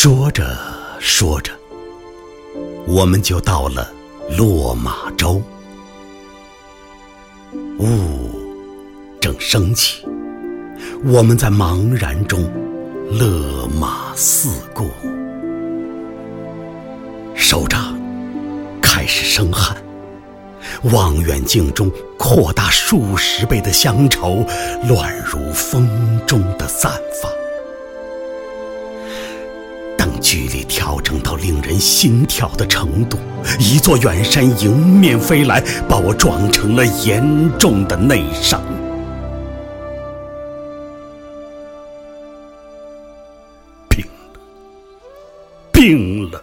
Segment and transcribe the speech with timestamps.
[0.00, 0.56] 说着
[1.00, 1.50] 说着，
[2.86, 3.92] 我们就到了
[4.38, 5.42] 落马洲。
[7.80, 8.30] 雾
[9.20, 10.06] 正升起，
[11.04, 12.48] 我们在茫然中
[13.10, 14.88] 勒马四顾，
[17.34, 17.98] 手掌
[18.80, 19.76] 开始生汗。
[20.92, 24.46] 望远镜中扩大数十倍的乡愁，
[24.88, 25.90] 乱如风
[26.24, 27.28] 中的散发。
[30.18, 33.18] 距离调整到令人心跳的程度，
[33.58, 38.62] 一座远山迎面飞来，把我撞成了严重的内伤。
[43.88, 44.40] 病了，
[45.72, 46.42] 病了。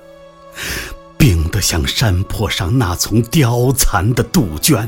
[1.17, 4.87] 病得像山坡上那丛凋残的杜鹃，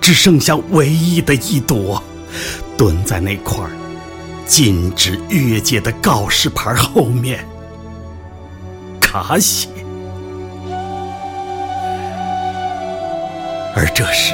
[0.00, 2.02] 只剩下唯一的一朵，
[2.76, 3.64] 蹲在那块
[4.44, 7.46] 禁止越界的告示牌后面，
[9.12, 9.68] 茶血。
[13.74, 14.32] 而这时，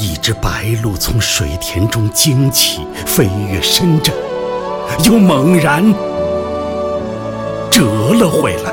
[0.00, 4.12] 一只白鹭从水田中惊起，飞越深圳，
[5.04, 5.94] 又猛然
[7.70, 7.84] 折
[8.14, 8.72] 了回来。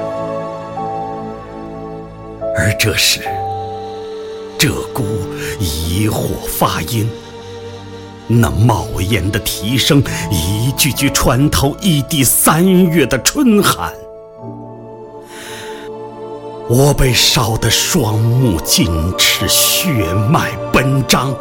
[2.58, 3.20] 而这时，
[4.58, 5.04] 鹧鸪
[5.60, 7.08] 疑惑发音，
[8.26, 13.94] 那冒烟的啼声，一句句穿透一地三月的春寒。
[16.74, 21.36] 我被烧得双目尽赤，血脉奔张。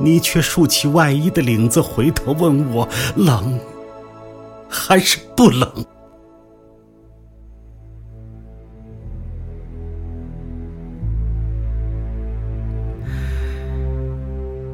[0.00, 3.60] 你却竖起外衣的领子，回头问我冷
[4.70, 5.70] 还是不冷？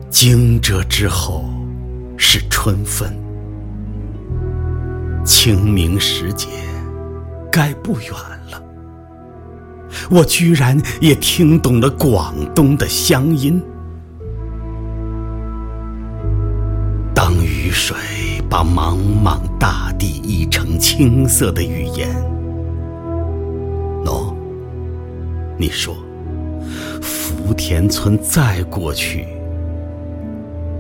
[0.09, 1.45] 惊蛰之后
[2.17, 3.13] 是春分，
[5.25, 6.47] 清明时节
[7.55, 8.11] 该不远
[8.51, 8.61] 了。
[10.11, 13.63] 我居然也听懂了广东的乡音。
[17.15, 17.97] 当雨水
[18.51, 22.11] 把茫茫大地译成青色的语言，
[24.05, 24.35] 喏，
[25.57, 25.95] 你说，
[27.01, 29.29] 福田村再过去。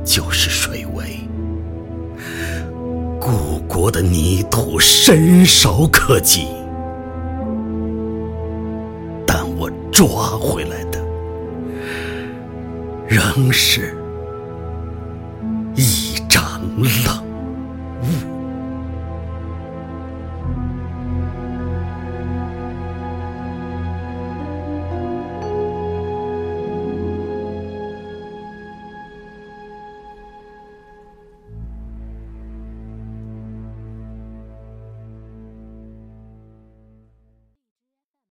[0.04, 1.04] 就是水围，
[3.18, 6.48] 故国的泥土伸手可及，
[9.56, 10.06] 我抓
[10.38, 10.98] 回来的
[13.06, 13.96] 仍是
[15.76, 17.33] 一张冷。